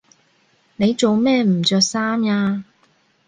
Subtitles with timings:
[0.77, 2.63] 你做咩唔着衫呀？